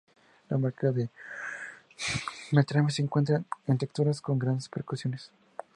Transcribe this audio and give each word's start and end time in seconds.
La 0.49 0.57
marca 0.57 0.91
de 0.91 1.11
Beltrami 2.51 2.89
se 2.91 3.03
encuentra 3.03 3.43
en 3.67 3.77
texturas 3.77 4.19
con 4.19 4.39
grandes 4.39 4.67
percusiones. 4.67 5.31